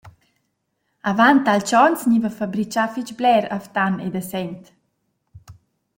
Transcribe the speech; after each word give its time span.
Avant 1.11 1.49
alch 1.53 1.73
ons 1.81 2.01
gniva 2.07 2.31
fabrichà 2.39 2.85
fich 2.95 3.11
bler 3.19 3.43
a 3.55 3.57
Ftan 3.65 3.95
ed 4.07 4.15
a 4.21 4.23
Sent. 4.31 4.63